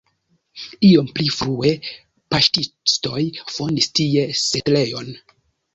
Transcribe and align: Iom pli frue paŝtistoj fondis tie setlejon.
Iom 0.87 1.11
pli 1.17 1.27
frue 1.35 1.75
paŝtistoj 2.35 3.23
fondis 3.59 3.95
tie 4.01 4.29
setlejon. 4.45 5.17